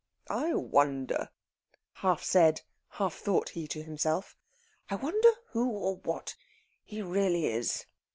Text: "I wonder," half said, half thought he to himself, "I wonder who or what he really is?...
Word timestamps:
"I 0.31 0.55
wonder," 0.55 1.29
half 1.93 2.23
said, 2.23 2.61
half 2.93 3.13
thought 3.13 3.49
he 3.49 3.67
to 3.67 3.83
himself, 3.83 4.35
"I 4.89 4.95
wonder 4.95 5.29
who 5.51 5.69
or 5.69 5.97
what 5.97 6.33
he 6.83 7.03
really 7.03 7.45
is?... 7.45 7.85